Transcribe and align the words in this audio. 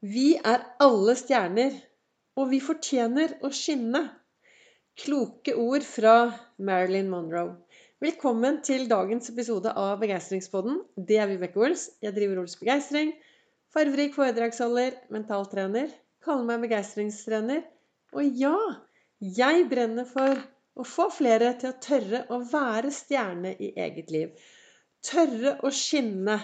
Vi 0.00 0.38
er 0.40 0.62
alle 0.80 1.12
stjerner, 1.12 1.74
og 2.40 2.46
vi 2.48 2.58
fortjener 2.64 3.34
å 3.44 3.50
skinne. 3.52 4.00
Kloke 4.96 5.52
ord 5.60 5.84
fra 5.84 6.14
Marilyn 6.56 7.10
Monroe. 7.12 7.58
Velkommen 8.00 8.62
til 8.64 8.86
dagens 8.88 9.28
episode 9.28 9.74
av 9.76 9.98
Begeistringspodden. 10.00 10.78
Det 10.96 11.18
er 11.20 11.28
Vibeke 11.28 11.60
Ols. 11.60 11.82
Jeg 12.00 12.16
driver 12.16 12.40
Ols 12.40 12.56
Begeistring. 12.56 13.12
Farverik 13.76 14.16
foredragsholder, 14.16 14.96
mentaltrener. 15.12 15.92
Kaller 16.24 16.48
meg 16.48 16.64
begeistringstrener. 16.64 17.60
Og 18.16 18.40
ja, 18.40 18.56
jeg 19.20 19.68
brenner 19.68 20.08
for 20.08 20.40
å 20.80 20.88
få 20.88 21.10
flere 21.12 21.52
til 21.60 21.74
å 21.74 21.80
tørre 21.90 22.22
å 22.32 22.40
være 22.40 22.94
stjerne 23.02 23.52
i 23.52 23.74
eget 23.76 24.08
liv. 24.16 24.32
Tørre 25.04 25.58
å 25.60 25.68
skinne. 25.68 26.40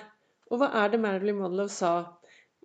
Og 0.53 0.61
hva 0.61 0.75
er 0.85 0.93
det 0.93 1.01
Marilyn 1.09 1.41
Monroe 1.41 1.73
sa? 1.73 1.97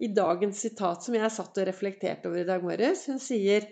I 0.01 0.09
dagens 0.15 0.61
sitat 0.65 1.05
som 1.05 1.15
jeg 1.15 1.33
satt 1.33 1.59
og 1.61 1.67
reflekterte 1.67 2.29
over 2.29 2.41
i 2.41 2.47
dag 2.47 2.63
morges. 2.65 3.05
Hun 3.11 3.21
sier 3.21 3.67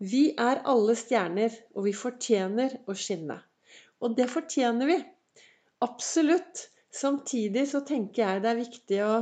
Vi 0.00 0.30
er 0.40 0.62
alle 0.68 0.94
stjerner, 0.96 1.52
og 1.76 1.84
vi 1.88 1.92
fortjener 1.96 2.78
å 2.88 2.96
skinne. 2.96 3.36
Og 4.00 4.16
det 4.16 4.28
fortjener 4.32 4.88
vi. 4.88 4.98
Absolutt. 5.84 6.68
Samtidig 6.90 7.66
så 7.70 7.84
tenker 7.86 8.24
jeg 8.24 8.42
det 8.42 8.50
er 8.50 8.58
viktig 8.58 9.00
å 9.06 9.12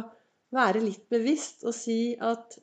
være 0.57 0.81
litt 0.81 1.05
bevisst 1.13 1.67
og 1.69 1.75
si 1.77 2.15
at 2.15 2.57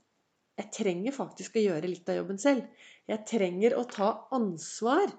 jeg 0.56 0.72
trenger 0.74 1.14
faktisk 1.14 1.60
å 1.60 1.66
gjøre 1.66 1.92
litt 1.92 2.08
av 2.10 2.18
jobben 2.22 2.40
selv. 2.42 2.64
Jeg 3.12 3.28
trenger 3.30 3.76
å 3.78 3.84
ta 3.92 4.10
ansvar 4.34 5.12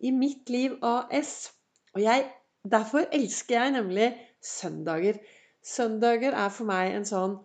i 0.00 0.14
mitt 0.14 0.50
liv 0.54 0.78
AS. 0.86 1.50
Og 1.94 2.00
jeg, 2.06 2.28
derfor 2.62 3.10
elsker 3.10 3.58
jeg 3.58 3.74
nemlig 3.74 4.08
søndager. 4.40 5.18
Søndager 5.64 6.38
er 6.38 6.54
for 6.54 6.70
meg 6.70 6.94
en 6.94 7.08
sånn 7.08 7.36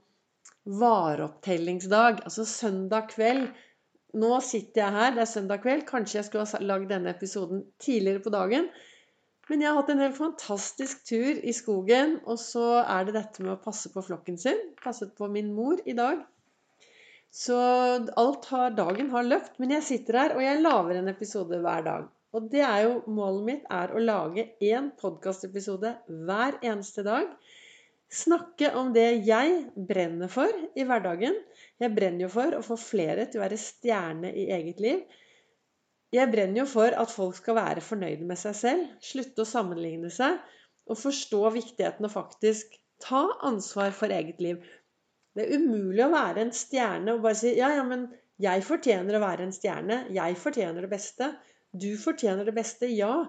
vareopptellingsdag. 0.65 2.23
Altså 2.25 2.45
søndag 2.45 3.09
kveld. 3.13 3.49
Nå 4.19 4.39
sitter 4.41 4.81
jeg 4.81 4.95
her, 4.95 5.11
det 5.15 5.23
er 5.23 5.29
søndag 5.29 5.61
kveld. 5.63 5.85
Kanskje 5.89 6.19
jeg 6.19 6.27
skulle 6.27 6.47
ha 6.49 6.61
lagd 6.65 6.89
denne 6.89 7.13
episoden 7.13 7.63
tidligere 7.81 8.23
på 8.25 8.33
dagen. 8.33 8.69
Men 9.49 9.63
jeg 9.63 9.71
har 9.71 9.79
hatt 9.79 9.89
en 9.93 10.03
helt 10.03 10.17
fantastisk 10.17 11.05
tur 11.09 11.39
i 11.41 11.53
skogen. 11.55 12.19
Og 12.25 12.37
så 12.41 12.83
er 12.83 13.07
det 13.07 13.17
dette 13.17 13.45
med 13.45 13.55
å 13.55 13.61
passe 13.63 13.91
på 13.93 14.03
flokken 14.05 14.37
sin. 14.41 14.59
Passet 14.83 15.15
på 15.17 15.29
min 15.31 15.53
mor 15.55 15.81
i 15.85 15.95
dag. 15.97 16.21
Så 17.29 17.57
alt 18.17 18.45
har, 18.49 18.73
dagen 18.77 19.09
har 19.13 19.25
løpt. 19.25 19.57
Men 19.61 19.73
jeg 19.77 19.87
sitter 19.87 20.23
her, 20.23 20.37
og 20.37 20.45
jeg 20.45 20.61
lager 20.61 21.01
en 21.01 21.13
episode 21.13 21.61
hver 21.65 21.85
dag. 21.85 22.09
Og 22.37 22.49
det 22.51 22.61
er 22.61 22.83
jo 22.85 22.97
målet 23.09 23.45
mitt 23.47 23.69
er 23.73 23.93
å 23.93 24.01
lage 24.03 24.51
én 24.61 24.91
podkastepisode 25.01 25.95
hver 26.29 26.59
eneste 26.61 27.01
dag 27.05 27.25
Snakke 28.09 28.71
om 28.73 28.89
det 28.93 29.07
jeg 29.27 29.57
brenner 29.89 30.31
for 30.33 30.49
i 30.73 30.85
hverdagen. 30.87 31.35
Jeg 31.79 31.93
brenner 31.93 32.25
jo 32.25 32.29
for 32.33 32.55
å 32.57 32.63
få 32.65 32.77
flere 32.81 33.27
til 33.29 33.37
å 33.37 33.43
være 33.43 33.59
stjerne 33.61 34.31
i 34.33 34.47
eget 34.55 34.81
liv. 34.81 35.03
Jeg 36.15 36.31
brenner 36.31 36.63
jo 36.63 36.69
for 36.69 36.95
at 36.97 37.11
folk 37.13 37.37
skal 37.37 37.59
være 37.59 37.85
fornøyde 37.85 38.25
med 38.25 38.39
seg 38.41 38.55
selv, 38.57 38.87
slutte 39.05 39.45
å 39.45 39.49
sammenligne 39.49 40.09
seg 40.13 40.39
og 40.89 40.97
forstå 40.97 41.43
viktigheten 41.53 42.07
av 42.07 42.15
faktisk 42.15 42.73
ta 43.05 43.27
ansvar 43.45 43.93
for 43.95 44.09
eget 44.11 44.41
liv. 44.41 44.63
Det 45.37 45.45
er 45.45 45.61
umulig 45.61 46.01
å 46.07 46.13
være 46.15 46.47
en 46.47 46.55
stjerne 46.55 47.13
og 47.13 47.21
bare 47.27 47.37
si 47.37 47.53
ja, 47.59 47.69
ja, 47.77 47.83
men 47.85 48.07
jeg 48.41 48.65
fortjener 48.65 49.19
å 49.19 49.21
være 49.21 49.45
en 49.45 49.53
stjerne. 49.53 49.99
Jeg 50.15 50.39
fortjener 50.39 50.85
det 50.85 50.91
beste. 50.91 51.29
Du 51.77 51.91
fortjener 52.01 52.47
det 52.47 52.55
beste. 52.57 52.89
Ja. 52.89 53.27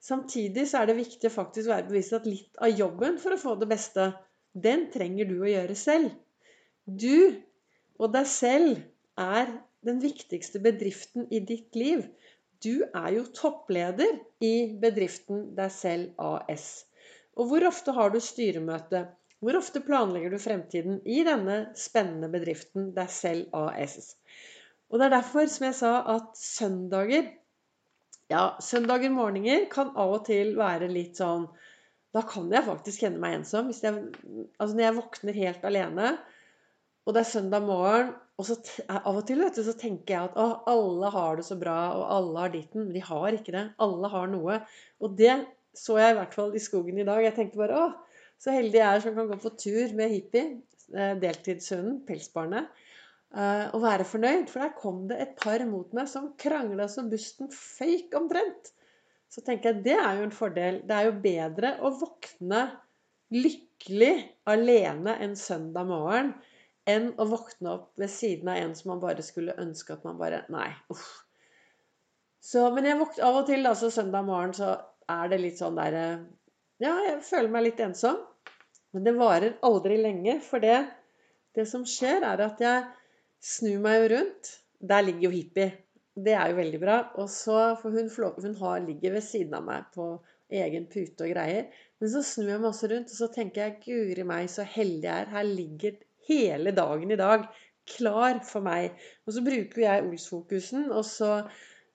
Samtidig 0.00 0.64
så 0.70 0.80
er 0.80 0.88
det 0.88 0.96
viktig 0.96 1.28
å 1.28 1.34
faktisk 1.34 1.68
være 1.68 1.88
bevisst 1.90 2.16
at 2.16 2.28
litt 2.28 2.60
av 2.64 2.72
jobben 2.72 3.18
for 3.20 3.36
å 3.36 3.40
få 3.40 3.54
det 3.60 3.68
beste, 3.70 4.10
den 4.56 4.88
trenger 4.94 5.28
du 5.28 5.36
å 5.42 5.50
gjøre 5.50 5.76
selv. 5.76 6.14
Du 6.86 7.36
og 8.00 8.14
deg 8.14 8.26
selv 8.26 8.80
er 9.20 9.50
den 9.86 10.00
viktigste 10.00 10.60
bedriften 10.64 11.28
i 11.30 11.42
ditt 11.44 11.76
liv. 11.76 12.06
Du 12.64 12.82
er 12.84 13.10
jo 13.14 13.26
toppleder 13.36 14.18
i 14.44 14.72
bedriften 14.80 15.50
deg 15.56 15.72
selv 15.72 16.16
AS. 16.20 16.86
Og 17.36 17.52
hvor 17.52 17.66
ofte 17.68 17.94
har 17.96 18.12
du 18.12 18.18
styremøte? 18.24 19.04
Hvor 19.40 19.56
ofte 19.56 19.80
planlegger 19.84 20.34
du 20.34 20.40
fremtiden 20.40 20.98
i 21.08 21.22
denne 21.24 21.70
spennende 21.78 22.28
bedriften 22.32 22.90
deg 22.96 23.12
selv 23.12 23.54
AS? 23.56 24.14
Og 24.90 24.98
det 24.98 25.06
er 25.06 25.14
derfor, 25.14 25.46
som 25.48 25.68
jeg 25.68 25.76
sa, 25.78 25.92
at 26.16 26.34
søndager 26.36 27.30
ja, 28.30 28.44
søndager 28.62 29.12
morgener 29.12 29.66
kan 29.72 29.92
av 29.98 30.16
og 30.18 30.24
til 30.28 30.54
være 30.58 30.90
litt 30.92 31.18
sånn 31.20 31.48
Da 32.14 32.24
kan 32.26 32.48
jeg 32.50 32.66
faktisk 32.66 33.04
kjenne 33.04 33.22
meg 33.22 33.36
ensom. 33.38 33.68
Jeg, 33.70 34.10
altså 34.58 34.74
når 34.74 34.84
jeg 34.84 34.96
våkner 34.96 35.36
helt 35.44 35.66
alene, 35.68 36.08
og 37.06 37.14
det 37.14 37.22
er 37.22 37.28
søndag 37.30 37.62
morgen 37.66 38.10
og 38.40 38.46
så 38.48 38.56
Av 38.88 39.12
og 39.12 39.24
til 39.28 39.42
vet 39.44 39.58
du, 39.58 39.62
så 39.66 39.74
tenker 39.76 40.14
jeg 40.14 40.28
at 40.30 40.36
å, 40.40 40.46
alle 40.70 41.10
har 41.12 41.38
det 41.38 41.44
så 41.46 41.58
bra, 41.60 41.76
og 41.98 42.04
alle 42.16 42.44
har 42.44 42.52
ditten. 42.54 42.86
Men 42.86 42.94
de 42.96 43.02
har 43.04 43.36
ikke 43.36 43.52
det. 43.52 43.64
Alle 43.84 44.10
har 44.14 44.30
noe. 44.32 44.56
Og 45.04 45.16
det 45.18 45.34
så 45.76 45.98
jeg 46.00 46.14
i 46.14 46.16
hvert 46.18 46.36
fall 46.36 46.54
i 46.56 46.62
skogen 46.62 46.98
i 46.98 47.06
dag. 47.06 47.20
Jeg 47.26 47.36
tenkte 47.36 47.60
bare 47.60 47.76
å, 47.76 47.90
så 48.40 48.54
heldig 48.54 48.80
jeg 48.80 48.86
er 48.86 49.04
som 49.04 49.18
kan 49.18 49.28
gå 49.28 49.36
på 49.42 49.52
tur 49.60 49.92
med 49.98 50.14
hippie. 50.14 50.46
deltidssønnen, 50.90 51.20
deltidshunden, 51.22 51.98
pelsbarnet. 52.08 52.70
Eh, 53.30 53.66
å 53.70 53.78
være 53.78 54.06
fornøyd. 54.08 54.48
For 54.50 54.64
der 54.64 54.76
kom 54.78 55.04
det 55.10 55.20
et 55.22 55.34
par 55.38 55.62
mot 55.70 55.92
meg 55.96 56.10
som 56.10 56.32
krangla 56.40 56.88
så 56.90 57.06
busten 57.10 57.50
føyk 57.54 58.14
omtrent. 58.18 58.72
Så 59.30 59.44
tenker 59.46 59.70
jeg 59.70 59.84
det 59.86 59.96
er 59.96 60.18
jo 60.18 60.26
en 60.26 60.34
fordel. 60.34 60.80
Det 60.86 60.96
er 60.96 61.06
jo 61.06 61.18
bedre 61.22 61.76
å 61.86 61.92
våkne 62.00 62.64
lykkelig 63.30 64.14
alene 64.50 65.14
en 65.22 65.36
søndag 65.38 65.86
morgen 65.86 66.32
enn 66.90 67.12
å 67.20 67.26
våkne 67.30 67.74
opp 67.76 68.00
ved 68.00 68.10
siden 68.10 68.48
av 68.50 68.58
en 68.58 68.72
som 68.74 68.90
man 68.90 69.02
bare 69.02 69.22
skulle 69.22 69.54
ønske 69.62 69.94
at 69.94 70.02
man 70.02 70.18
bare 70.18 70.42
Nei, 70.50 70.72
uff. 70.90 71.06
Så, 72.42 72.64
men 72.74 72.88
jeg 72.88 72.98
våkner 72.98 73.26
av 73.28 73.42
og 73.42 73.50
til, 73.50 73.66
altså 73.68 73.92
søndag 73.92 74.24
morgen, 74.26 74.54
så 74.56 74.72
er 75.12 75.30
det 75.30 75.38
litt 75.42 75.60
sånn 75.60 75.78
derre 75.78 76.06
Ja, 76.82 76.96
jeg 77.04 77.20
føler 77.28 77.52
meg 77.52 77.68
litt 77.68 77.82
ensom. 77.84 78.18
Men 78.90 79.04
det 79.06 79.12
varer 79.14 79.58
aldri 79.62 80.00
lenge, 80.00 80.40
for 80.42 80.64
det, 80.64 80.80
det 81.54 81.68
som 81.68 81.84
skjer, 81.86 82.24
er 82.26 82.42
at 82.42 82.62
jeg 82.64 82.88
Snur 83.40 83.80
meg 83.84 84.02
jo 84.02 84.10
rundt. 84.14 84.50
Der 84.80 85.04
ligger 85.04 85.28
jo 85.28 85.32
hippie. 85.34 85.70
Det 86.20 86.34
er 86.36 86.50
jo 86.50 86.58
veldig 86.58 86.80
bra. 86.82 86.98
Og 87.22 87.30
så, 87.32 87.58
for 87.80 87.94
hun, 87.94 88.10
hun 88.36 88.58
har, 88.60 88.84
ligger 88.84 89.16
ved 89.16 89.24
siden 89.24 89.56
av 89.56 89.64
meg 89.64 89.88
på 89.94 90.12
egen 90.60 90.86
pute 90.90 91.24
og 91.24 91.32
greier. 91.32 91.70
Men 92.00 92.12
så 92.12 92.22
snur 92.26 92.52
jeg 92.52 92.60
meg 92.60 92.70
også 92.72 92.90
rundt, 92.92 93.12
og 93.12 93.20
så 93.22 93.28
tenker 93.32 93.62
jeg 93.64 93.80
guri 93.86 94.26
meg, 94.28 94.48
så 94.52 94.66
heldig 94.66 95.08
jeg 95.08 95.24
er. 95.24 95.34
Her 95.34 95.48
ligger 95.48 95.98
hele 96.28 96.72
dagen 96.76 97.12
i 97.12 97.18
dag 97.20 97.48
klar 97.90 98.40
for 98.46 98.64
meg. 98.64 98.96
Og 99.26 99.36
så 99.36 99.44
bruker 99.46 99.84
jeg 99.84 100.06
Ols-fokusen, 100.06 100.88
og 100.92 101.04
så 101.08 101.42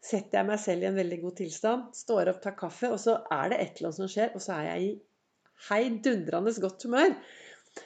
setter 0.06 0.42
jeg 0.42 0.50
meg 0.50 0.62
selv 0.62 0.86
i 0.86 0.90
en 0.90 1.00
veldig 1.00 1.20
god 1.24 1.40
tilstand. 1.42 1.90
Står 1.98 2.32
opp, 2.32 2.42
tar 2.44 2.58
kaffe, 2.60 2.92
og 2.94 3.02
så 3.02 3.20
er 3.34 3.52
det 3.52 3.62
et 3.62 3.80
eller 3.80 3.92
annet 3.92 4.02
som 4.02 4.12
skjer, 4.12 4.32
og 4.34 4.46
så 4.46 4.58
er 4.60 4.70
jeg 4.72 4.88
i 4.88 4.94
heidundrende 5.70 6.54
godt 6.62 6.88
humør. 6.88 7.16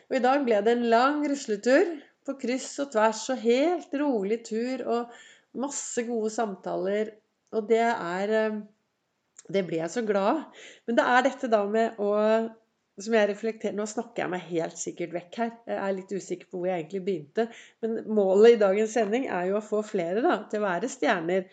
Og 0.09 0.17
i 0.17 0.23
dag 0.23 0.45
ble 0.45 0.61
det 0.65 0.75
en 0.75 0.87
lang 0.91 1.23
rusletur 1.29 1.95
på 2.29 2.37
kryss 2.45 2.71
og 2.83 2.91
tvers 2.93 3.23
og 3.33 3.41
helt 3.43 3.95
rolig 3.99 4.39
tur 4.45 4.85
og 4.85 5.19
masse 5.59 6.05
gode 6.07 6.29
samtaler. 6.33 7.15
Og 7.57 7.65
det 7.69 7.85
er 7.89 8.35
eh, 8.43 8.59
Det 9.49 9.63
blir 9.65 9.79
jeg 9.81 9.89
så 9.89 10.01
glad 10.05 10.27
av. 10.29 10.41
Men 10.85 10.97
det 10.99 11.05
er 11.09 11.23
dette 11.25 11.47
da 11.49 11.63
med 11.65 11.97
å 11.97 12.09
som 12.99 13.15
jeg 13.15 13.29
reflekterer, 13.29 13.75
Nå 13.77 13.85
snakker 13.87 14.25
jeg 14.25 14.31
meg 14.33 14.47
helt 14.49 14.77
sikkert 14.77 15.13
vekk 15.15 15.37
her. 15.39 15.51
Jeg 15.71 15.77
er 15.79 15.93
litt 15.95 16.11
usikker 16.11 16.49
på 16.51 16.59
hvor 16.59 16.67
jeg 16.67 16.83
egentlig 16.83 17.03
begynte. 17.05 17.45
Men 17.81 18.01
målet 18.11 18.57
i 18.57 18.59
dagens 18.61 18.93
sending 18.93 19.29
er 19.31 19.47
jo 19.49 19.57
å 19.57 19.65
få 19.65 19.79
flere 19.87 20.21
da, 20.25 20.35
til 20.51 20.59
å 20.59 20.67
være 20.67 20.91
stjerner. 20.91 21.47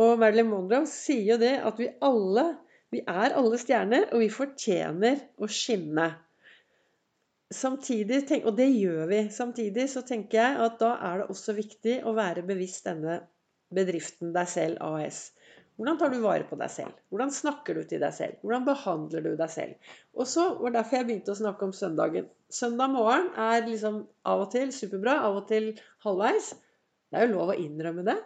Og 0.00 0.20
Marilyn 0.20 0.50
Monroe 0.52 0.84
sier 0.86 1.32
jo 1.32 1.38
det 1.40 1.56
at 1.64 1.80
vi 1.80 1.88
alle 2.04 2.50
vi 2.90 3.02
er 3.06 3.36
alle 3.38 3.58
stjerner, 3.60 4.08
og 4.10 4.18
vi 4.18 4.26
fortjener 4.34 5.20
å 5.38 5.48
skinne 5.50 6.08
samtidig, 7.54 8.42
og 8.44 8.56
det 8.56 8.68
gjør 8.70 9.06
vi. 9.10 9.20
Samtidig 9.34 9.88
så 9.92 10.02
tenker 10.06 10.40
jeg 10.40 10.62
at 10.66 10.78
da 10.80 10.94
er 11.10 11.22
det 11.22 11.30
også 11.34 11.54
viktig 11.58 12.00
å 12.06 12.14
være 12.16 12.46
bevisst 12.46 12.86
denne 12.88 13.20
bedriften 13.74 14.32
deg 14.34 14.48
selv 14.50 14.80
AS. 14.82 15.30
Hvordan 15.80 15.96
tar 15.96 16.10
du 16.12 16.18
vare 16.20 16.44
på 16.44 16.58
deg 16.60 16.68
selv? 16.72 16.96
Hvordan 17.08 17.30
snakker 17.32 17.78
du 17.78 17.84
til 17.88 18.02
deg 18.02 18.12
selv? 18.12 18.40
Hvordan 18.42 18.66
behandler 18.66 19.22
du 19.24 19.30
deg 19.38 19.52
selv? 19.52 19.92
Og 20.12 20.28
så 20.28 20.50
var 20.58 20.74
derfor 20.74 20.98
jeg 20.98 21.06
begynte 21.08 21.32
å 21.32 21.38
snakke 21.38 21.64
om 21.64 21.72
søndagen. 21.76 22.26
Søndag 22.52 22.92
morgen 22.92 23.30
er 23.40 23.64
liksom 23.64 24.02
av 24.28 24.44
og 24.44 24.50
til 24.52 24.74
superbra, 24.76 25.22
av 25.24 25.38
og 25.40 25.46
til 25.48 25.70
halvveis. 26.04 26.50
Det 27.08 27.16
er 27.16 27.26
jo 27.26 27.38
lov 27.38 27.54
å 27.54 27.56
innrømme 27.62 28.04
det. 28.10 28.18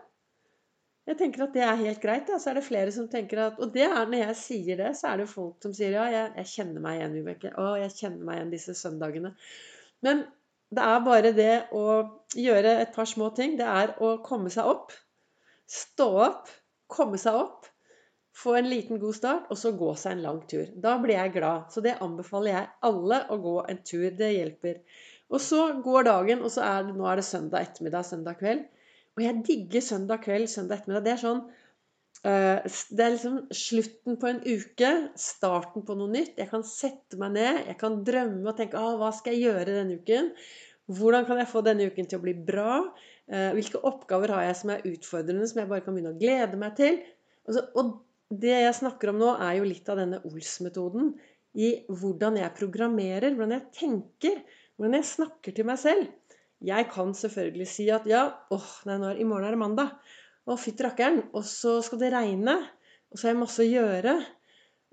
Jeg 1.04 1.18
tenker 1.20 1.44
at 1.44 1.52
det 1.56 1.64
er 1.64 1.80
helt 1.82 2.00
greit. 2.00 2.30
Ja. 2.32 2.38
Så 2.40 2.50
er 2.50 2.58
det 2.58 2.64
flere 2.64 2.92
som 2.94 3.10
tenker 3.12 3.42
at 3.50 3.58
Og 3.60 3.72
det 3.74 3.84
er 3.84 4.06
når 4.08 4.22
jeg 4.22 4.38
sier 4.40 4.80
det, 4.80 4.94
så 4.96 5.10
er 5.10 5.20
det 5.20 5.28
folk 5.32 5.58
som 5.64 5.74
sier 5.76 5.98
ja, 5.98 6.06
jeg, 6.12 6.32
jeg 6.40 6.52
kjenner 6.54 6.84
meg 6.84 7.00
igjen, 7.00 7.18
Vibeke. 7.18 7.52
Å, 7.60 7.74
jeg 7.82 7.92
kjenner 7.98 8.24
meg 8.24 8.40
igjen 8.40 8.54
disse 8.54 8.76
søndagene. 8.78 9.34
Men 10.04 10.24
det 10.74 10.86
er 10.90 11.04
bare 11.04 11.34
det 11.36 11.54
å 11.76 11.84
gjøre 12.40 12.78
et 12.82 12.94
par 12.96 13.08
små 13.08 13.30
ting. 13.36 13.58
Det 13.60 13.68
er 13.68 13.94
å 14.02 14.16
komme 14.24 14.52
seg 14.52 14.70
opp. 14.70 14.96
Stå 15.70 16.08
opp. 16.24 16.50
Komme 16.90 17.20
seg 17.20 17.36
opp. 17.36 17.68
Få 18.34 18.56
en 18.58 18.66
liten 18.66 18.98
god 18.98 19.14
start, 19.14 19.50
og 19.52 19.58
så 19.60 19.70
gå 19.78 19.92
seg 19.98 20.16
en 20.16 20.24
lang 20.24 20.40
tur. 20.50 20.66
Da 20.82 20.96
blir 21.02 21.14
jeg 21.14 21.36
glad. 21.36 21.68
Så 21.70 21.84
det 21.84 21.98
anbefaler 22.02 22.56
jeg 22.56 22.70
alle 22.88 23.20
å 23.30 23.38
gå 23.44 23.58
en 23.70 23.78
tur. 23.86 24.08
Det 24.18 24.30
hjelper. 24.32 24.80
Og 25.30 25.40
så 25.40 25.60
går 25.84 26.08
dagen, 26.08 26.42
og 26.42 26.50
så 26.52 26.64
er 26.66 26.88
det, 26.88 26.96
nå 26.98 27.06
er 27.10 27.20
det 27.20 27.28
søndag 27.28 27.68
ettermiddag, 27.68 28.08
søndag 28.08 28.40
kveld. 28.40 28.64
Og 29.14 29.22
jeg 29.22 29.42
digger 29.46 29.84
søndag 29.84 30.24
kveld, 30.24 30.48
søndag 30.50 30.80
ettermiddag. 30.82 31.04
Det 31.06 31.12
er 31.12 31.22
sånn 31.22 31.42
uh, 32.26 32.76
Det 32.98 33.04
er 33.04 33.14
liksom 33.14 33.40
slutten 33.54 34.20
på 34.20 34.30
en 34.30 34.40
uke, 34.42 34.92
starten 35.20 35.86
på 35.86 35.96
noe 35.98 36.10
nytt. 36.10 36.38
Jeg 36.40 36.50
kan 36.50 36.66
sette 36.66 37.18
meg 37.20 37.36
ned, 37.36 37.60
jeg 37.70 37.78
kan 37.80 38.00
drømme 38.06 38.48
og 38.50 38.58
tenke 38.58 38.80
ah, 38.80 38.94
hva 39.00 39.12
skal 39.14 39.36
jeg 39.36 39.50
gjøre 39.50 39.76
denne 39.78 40.00
uken? 40.02 40.32
Hvordan 40.94 41.28
kan 41.28 41.40
jeg 41.40 41.48
få 41.48 41.62
denne 41.64 41.86
uken 41.88 42.10
til 42.10 42.20
å 42.20 42.24
bli 42.24 42.34
bra? 42.50 42.80
Uh, 43.30 43.52
hvilke 43.56 43.80
oppgaver 43.86 44.34
har 44.34 44.48
jeg 44.48 44.58
som 44.62 44.74
er 44.74 44.88
utfordrende, 44.90 45.46
som 45.48 45.62
jeg 45.62 45.70
bare 45.70 45.84
kan 45.86 45.96
begynne 45.96 46.16
å 46.16 46.20
glede 46.20 46.58
meg 46.60 46.74
til? 46.80 46.98
Og 47.54 47.94
det 48.34 48.56
jeg 48.56 48.76
snakker 48.80 49.12
om 49.12 49.20
nå, 49.20 49.30
er 49.46 49.60
jo 49.60 49.68
litt 49.68 49.88
av 49.92 50.00
denne 50.00 50.20
Ols-metoden 50.26 51.14
i 51.54 51.70
hvordan 51.86 52.40
jeg 52.40 52.56
programmerer, 52.58 53.34
hvordan 53.34 53.54
jeg 53.58 53.66
tenker, 53.78 54.40
hvordan 54.74 54.98
jeg 54.98 55.10
snakker 55.12 55.54
til 55.54 55.68
meg 55.68 55.78
selv. 55.80 56.08
Jeg 56.64 56.88
kan 56.92 57.12
selvfølgelig 57.16 57.66
si 57.68 57.88
at 57.92 58.06
ja, 58.08 58.24
åh, 58.54 58.70
nei, 58.88 58.96
nå 59.00 59.10
er, 59.10 59.20
i 59.20 59.26
morgen 59.28 59.48
er 59.48 59.56
det 59.56 59.60
mandag. 59.60 59.92
Å, 60.44 60.56
fytti 60.60 60.86
rakkeren. 60.86 61.20
Og 61.36 61.44
så 61.48 61.78
skal 61.84 62.00
det 62.00 62.12
regne. 62.14 62.56
Og 63.12 63.18
så 63.18 63.28
har 63.28 63.34
jeg 63.34 63.42
masse 63.42 63.64
å 63.64 63.68
gjøre. 63.68 64.16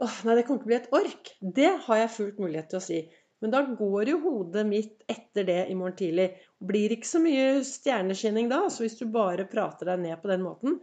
Åh, 0.01 0.17
nei, 0.27 0.35
det 0.37 0.45
kommer 0.47 0.63
til 0.63 0.67
å 0.67 0.71
bli 0.71 0.79
et 0.79 0.93
ork. 0.97 1.33
Det 1.59 1.71
har 1.87 2.01
jeg 2.01 2.15
fullt 2.17 2.41
mulighet 2.43 2.71
til 2.73 2.81
å 2.81 2.85
si. 2.85 3.01
Men 3.41 3.53
da 3.53 3.63
går 3.65 4.11
jo 4.11 4.19
hodet 4.21 4.63
mitt 4.69 5.05
etter 5.09 5.47
det 5.47 5.61
i 5.71 5.77
morgen 5.77 5.97
tidlig. 5.97 6.27
Det 6.59 6.67
Blir 6.71 6.93
ikke 6.93 7.09
så 7.09 7.21
mye 7.23 7.63
stjerneskinning 7.65 8.51
da, 8.51 8.65
så 8.69 8.85
hvis 8.85 8.99
du 8.99 9.07
bare 9.09 9.47
prater 9.49 9.89
deg 9.89 10.03
ned 10.03 10.21
på 10.21 10.29
den 10.29 10.43
måten. 10.45 10.77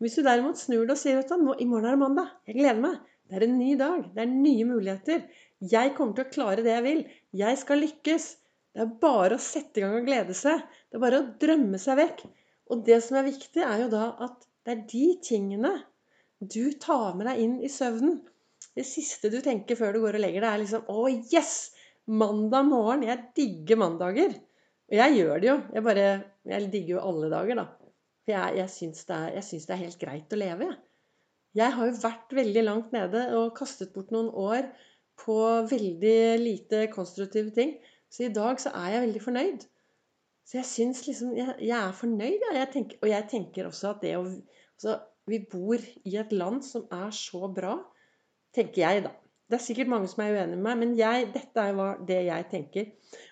Hvis 0.00 0.16
du 0.16 0.24
derimot 0.24 0.56
snur 0.56 0.86
det 0.88 0.96
og 0.96 1.00
sier 1.02 1.20
at 1.20 1.32
i 1.34 1.68
morgen 1.68 1.84
er 1.84 1.92
det 1.92 2.00
mandag, 2.00 2.30
jeg 2.48 2.56
gleder 2.56 2.80
meg, 2.80 3.00
det 3.28 3.36
er 3.36 3.44
en 3.46 3.58
ny 3.60 3.74
dag. 3.78 4.06
Det 4.14 4.22
er 4.24 4.30
nye 4.32 4.64
muligheter. 4.66 5.26
Jeg 5.70 5.92
kommer 5.98 6.16
til 6.16 6.24
å 6.24 6.32
klare 6.32 6.64
det 6.64 6.72
jeg 6.72 6.86
vil. 6.86 7.02
Jeg 7.36 7.58
skal 7.60 7.84
lykkes. 7.84 8.30
Det 8.74 8.84
er 8.84 8.92
bare 9.02 9.36
å 9.36 9.42
sette 9.42 9.80
i 9.80 9.84
gang 9.84 9.96
og 9.98 10.06
glede 10.06 10.36
seg. 10.36 10.62
Det 10.90 10.98
er 10.98 11.02
bare 11.02 11.20
å 11.20 11.28
drømme 11.42 11.80
seg 11.82 11.98
vekk. 11.98 12.24
Og 12.70 12.84
det 12.86 13.00
som 13.02 13.18
er 13.18 13.26
viktig, 13.26 13.62
er 13.66 13.84
jo 13.84 13.88
da 13.92 14.04
at 14.26 14.46
det 14.66 14.74
er 14.74 14.84
de 14.92 15.06
tingene 15.26 15.72
du 16.40 16.72
tar 16.80 17.16
med 17.18 17.26
deg 17.28 17.40
inn 17.42 17.56
i 17.64 17.70
søvnen. 17.72 18.20
Det 18.76 18.86
siste 18.86 19.30
du 19.32 19.40
tenker 19.42 19.76
før 19.76 19.96
du 19.96 20.04
går 20.04 20.18
og 20.18 20.22
legger 20.22 20.44
deg, 20.44 20.52
er 20.52 20.62
liksom 20.62 20.86
Å, 20.88 21.08
yes! 21.32 21.54
Mandag 22.10 22.64
morgen. 22.66 23.04
Jeg 23.06 23.28
digger 23.36 23.78
mandager. 23.78 24.32
Og 24.90 24.96
jeg 24.98 25.18
gjør 25.18 25.42
det 25.42 25.48
jo. 25.50 25.56
Jeg 25.76 25.86
bare 25.86 26.06
Jeg 26.50 26.70
digger 26.72 26.94
jo 26.96 27.02
alle 27.10 27.30
dager, 27.30 27.60
da. 27.60 27.66
For 28.24 28.34
jeg, 28.34 28.56
jeg 28.60 28.72
syns 28.74 29.04
det, 29.08 29.18
det, 29.36 29.74
er 29.74 29.82
helt 29.84 30.00
greit 30.00 30.34
å 30.34 30.40
leve, 30.40 30.70
jeg. 30.70 30.80
Jeg 31.60 31.74
har 31.74 31.88
jo 31.88 31.98
vært 31.98 32.34
veldig 32.38 32.62
langt 32.62 32.92
nede 32.94 33.24
og 33.34 33.56
kastet 33.58 33.90
bort 33.94 34.12
noen 34.14 34.28
år 34.30 34.68
på 35.18 35.36
veldig 35.70 36.20
lite 36.38 36.84
konstruktive 36.92 37.50
ting. 37.56 37.72
Så 38.10 38.26
i 38.26 38.32
dag 38.34 38.58
så 38.62 38.72
er 38.74 38.96
jeg 38.96 39.04
veldig 39.06 39.22
fornøyd. 39.22 39.64
Så 40.50 40.58
jeg 40.58 40.66
syns 40.66 41.04
liksom 41.06 41.36
Jeg, 41.38 41.54
jeg 41.62 41.78
er 41.78 41.94
fornøyd, 41.94 42.42
jeg. 42.48 42.56
jeg. 42.58 42.68
Tenker, 42.74 42.98
og 43.02 43.08
jeg 43.08 43.28
tenker 43.30 43.70
også 43.70 43.94
at 43.94 44.04
det 44.04 44.16
å 44.18 44.24
altså, 44.26 44.98
Vi 45.30 45.38
bor 45.52 45.78
i 45.78 46.16
et 46.18 46.32
land 46.34 46.64
som 46.66 46.88
er 46.90 47.10
så 47.14 47.46
bra, 47.54 47.76
tenker 48.56 48.82
jeg, 48.82 49.04
da. 49.04 49.12
Det 49.50 49.58
er 49.58 49.62
sikkert 49.62 49.90
mange 49.90 50.08
som 50.10 50.22
er 50.22 50.32
uenig 50.34 50.56
med 50.56 50.62
meg, 50.64 50.78
men 50.78 50.92
jeg, 50.98 51.28
dette 51.34 51.62
er 51.62 52.02
det 52.06 52.18
jeg 52.28 52.46
tenker. 52.50 52.88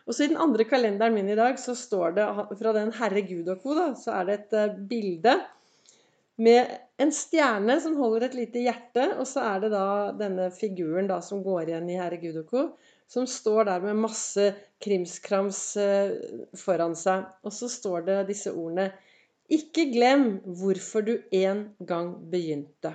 Og 0.06 0.14
så 0.14 0.24
i 0.24 0.30
den 0.30 0.40
andre 0.42 0.66
kalenderen 0.66 1.14
min 1.14 1.30
i 1.30 1.36
dag 1.38 1.58
så 1.62 1.74
står 1.78 2.16
det 2.16 2.26
fra 2.58 2.72
den 2.74 2.90
Herre 2.94 3.22
Gud 3.26 3.50
og 3.54 3.62
co. 3.62 3.74
så 3.98 4.16
er 4.18 4.26
det 4.26 4.36
et 4.38 4.56
uh, 4.58 4.78
bilde 4.90 5.34
med 6.42 6.74
en 7.02 7.12
stjerne 7.14 7.78
som 7.82 7.96
holder 7.98 8.26
et 8.28 8.34
lite 8.34 8.62
hjerte, 8.62 9.08
og 9.18 9.26
så 9.30 9.46
er 9.46 9.62
det 9.62 9.72
da 9.74 9.86
denne 10.18 10.50
figuren 10.54 11.10
da 11.10 11.20
som 11.22 11.42
går 11.46 11.70
igjen 11.70 11.90
i 11.90 11.98
Herre 11.98 12.18
Gud 12.22 12.42
og 12.42 12.50
co., 12.50 12.64
som 13.08 13.26
står 13.26 13.64
der 13.70 13.84
med 13.84 14.00
masse 14.04 14.50
krimskrams 14.84 15.60
eh, 15.80 16.14
foran 16.60 16.96
seg. 16.98 17.26
Og 17.44 17.54
så 17.54 17.70
står 17.72 18.06
det 18.08 18.18
disse 18.32 18.52
ordene 18.52 18.90
Ikke 19.48 19.86
glem 19.88 20.30
hvorfor 20.60 21.06
du 21.06 21.14
en 21.32 21.64
gang 21.88 22.12
begynte. 22.30 22.92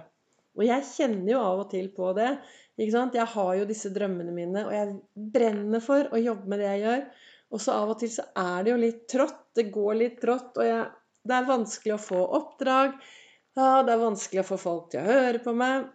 Og 0.54 0.68
jeg 0.68 0.86
kjenner 0.86 1.32
jo 1.34 1.42
av 1.42 1.64
og 1.64 1.70
til 1.72 1.88
på 1.96 2.12
det. 2.18 2.30
ikke 2.78 2.94
sant? 2.94 3.18
Jeg 3.18 3.26
har 3.34 3.54
jo 3.58 3.70
disse 3.70 3.90
drømmene 3.94 4.34
mine, 4.36 4.68
og 4.68 4.76
jeg 4.76 5.32
brenner 5.34 5.82
for 5.82 6.14
å 6.14 6.22
jobbe 6.22 6.52
med 6.52 6.62
det 6.62 6.68
jeg 6.70 6.84
gjør. 6.84 7.08
Og 7.54 7.62
så 7.62 7.78
av 7.78 7.94
og 7.94 8.00
til 8.02 8.12
så 8.14 8.28
er 8.38 8.66
det 8.66 8.74
jo 8.74 8.78
litt 8.82 9.02
trått. 9.10 9.42
Det 9.58 9.66
går 9.74 9.98
litt 9.98 10.22
trått, 10.22 10.54
og 10.58 10.68
jeg, 10.68 10.86
det 11.26 11.36
er 11.40 11.50
vanskelig 11.50 11.96
å 11.96 12.04
få 12.06 12.22
oppdrag. 12.38 12.96
Ja, 13.58 13.82
det 13.86 13.94
er 13.94 14.02
vanskelig 14.02 14.42
å 14.42 14.48
få 14.48 14.62
folk 14.62 14.88
til 14.94 15.02
å 15.02 15.10
høre 15.10 15.42
på 15.42 15.54
meg. 15.58 15.90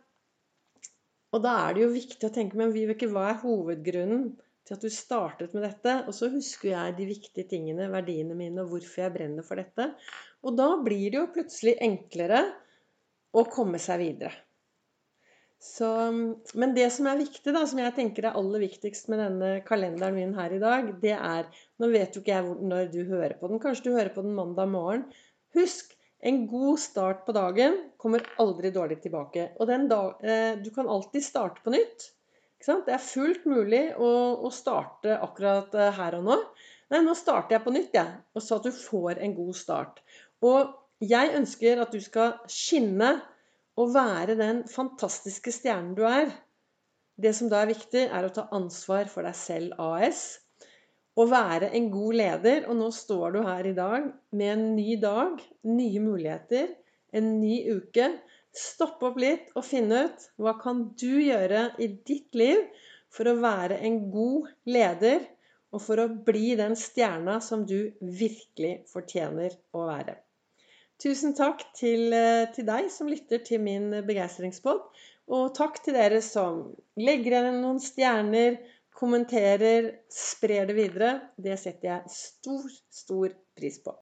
Og 1.34 1.42
da 1.44 1.54
er 1.66 1.76
det 1.76 1.84
jo 1.84 1.94
viktig 1.94 2.28
å 2.28 2.32
tenke 2.34 2.58
Men 2.58 2.72
Vibeke, 2.72 3.08
hva 3.12 3.26
er 3.32 3.42
hovedgrunnen 3.42 4.30
til 4.68 4.76
at 4.76 4.84
du 4.84 4.92
startet 4.92 5.54
med 5.56 5.66
dette? 5.66 5.94
Og 6.08 6.16
så 6.16 6.30
husker 6.32 6.72
jeg 6.72 6.96
de 6.98 7.08
viktige 7.10 7.48
tingene, 7.50 7.90
verdiene 7.92 8.36
mine, 8.38 8.64
og 8.64 8.72
hvorfor 8.72 9.04
jeg 9.04 9.14
brenner 9.16 9.46
for 9.46 9.60
dette. 9.60 9.90
Og 10.44 10.56
da 10.56 10.72
blir 10.84 11.08
det 11.12 11.20
jo 11.20 11.30
plutselig 11.34 11.76
enklere 11.84 12.44
å 13.36 13.44
komme 13.52 13.80
seg 13.82 14.00
videre. 14.04 14.32
Så, 15.58 15.88
men 16.54 16.72
det 16.76 16.86
som 16.94 17.08
er 17.10 17.18
viktig, 17.18 17.50
da, 17.50 17.64
som 17.66 17.80
jeg 17.82 17.94
tenker 17.96 18.28
er 18.28 18.36
aller 18.38 18.62
viktigst 18.62 19.08
med 19.10 19.18
denne 19.24 19.48
kalenderen 19.66 20.14
min 20.14 20.36
her 20.38 20.54
i 20.54 20.60
dag, 20.62 20.92
det 21.02 21.16
er 21.16 21.48
Nå 21.82 21.88
vet 21.90 22.14
jo 22.14 22.22
ikke 22.22 22.36
jeg 22.36 22.68
når 22.70 22.92
du 22.94 23.00
hører 23.08 23.34
på 23.40 23.50
den. 23.50 23.58
Kanskje 23.62 23.88
du 23.88 23.96
hører 23.96 24.12
på 24.14 24.22
den 24.22 24.36
mandag 24.38 24.70
morgen. 24.70 25.08
Husk 25.58 25.97
en 26.20 26.46
god 26.50 26.80
start 26.80 27.26
på 27.26 27.32
dagen 27.36 27.76
kommer 28.00 28.24
aldri 28.42 28.70
dårlig 28.74 29.00
tilbake. 29.02 29.52
Og 29.58 29.68
dag, 29.68 30.24
eh, 30.24 30.56
du 30.58 30.70
kan 30.74 30.88
alltid 30.88 31.24
starte 31.24 31.62
på 31.62 31.74
nytt. 31.74 32.10
Det 32.66 32.90
er 32.90 32.98
fullt 33.02 33.44
mulig 33.46 33.84
å, 33.94 34.10
å 34.42 34.50
starte 34.50 35.14
akkurat 35.14 35.74
eh, 35.78 35.92
her 35.94 36.18
og 36.18 36.26
nå. 36.26 36.38
Nei, 36.90 37.02
nå 37.04 37.14
starter 37.14 37.58
jeg 37.58 37.64
på 37.64 37.74
nytt, 37.74 37.94
jeg. 37.94 38.02
Ja, 38.02 38.24
og 38.34 38.42
så 38.42 38.58
at 38.58 38.66
du 38.66 38.72
får 38.74 39.22
en 39.22 39.36
god 39.36 39.54
start. 39.54 40.02
Og 40.42 40.74
jeg 41.04 41.34
ønsker 41.38 41.84
at 41.84 41.94
du 41.94 42.00
skal 42.02 42.34
skinne 42.50 43.12
og 43.78 43.94
være 43.94 44.34
den 44.40 44.64
fantastiske 44.66 45.52
stjernen 45.54 45.94
du 45.94 46.02
er. 46.08 46.32
Det 47.18 47.30
som 47.36 47.50
da 47.50 47.62
er 47.62 47.70
viktig, 47.70 48.08
er 48.10 48.26
å 48.26 48.34
ta 48.34 48.48
ansvar 48.54 49.06
for 49.12 49.26
deg 49.26 49.38
selv 49.38 49.78
AS 49.78 50.40
å 51.18 51.26
være 51.26 51.72
en 51.76 51.88
god 51.92 52.18
leder. 52.20 52.66
Og 52.70 52.78
nå 52.78 52.90
står 52.94 53.36
du 53.36 53.40
her 53.46 53.68
i 53.68 53.76
dag 53.76 54.10
med 54.30 54.52
en 54.54 54.66
ny 54.76 54.98
dag, 55.02 55.40
nye 55.68 56.02
muligheter, 56.02 56.70
en 57.16 57.32
ny 57.40 57.62
uke. 57.78 58.12
Stopp 58.58 59.02
opp 59.04 59.18
litt 59.20 59.50
og 59.58 59.66
finn 59.66 59.90
ut 59.92 60.28
hva 60.40 60.54
kan 60.62 60.88
du 60.98 61.18
gjøre 61.20 61.68
i 61.82 61.90
ditt 62.08 62.38
liv 62.38 62.62
for 63.12 63.28
å 63.28 63.38
være 63.40 63.80
en 63.88 64.00
god 64.12 64.48
leder, 64.68 65.26
og 65.68 65.82
for 65.84 66.00
å 66.00 66.08
bli 66.24 66.54
den 66.56 66.72
stjerna 66.80 67.38
som 67.44 67.66
du 67.68 67.90
virkelig 68.00 68.86
fortjener 68.88 69.52
å 69.76 69.84
være. 69.84 70.14
Tusen 70.98 71.34
takk 71.36 71.60
til, 71.76 72.12
eh, 72.12 72.48
til 72.54 72.66
deg 72.66 72.88
som 72.90 73.06
lytter 73.06 73.44
til 73.44 73.60
min 73.62 73.90
begeistringspod. 74.08 74.80
Og 75.28 75.54
takk 75.54 75.82
til 75.84 75.94
dere 75.94 76.22
som 76.24 76.62
legger 76.96 77.36
igjen 77.36 77.60
noen 77.60 77.78
stjerner, 77.84 78.56
kommenterer, 78.98 79.92
sprer 80.10 80.66
det 80.68 80.76
videre. 80.78 81.12
Det 81.38 81.56
setter 81.60 81.92
jeg 81.92 82.12
stor, 82.12 82.66
stor 82.90 83.34
pris 83.58 83.78
på. 83.84 83.94